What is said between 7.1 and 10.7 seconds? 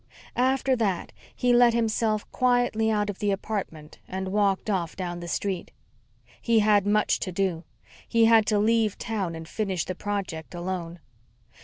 to do. He had to leave town and finish the project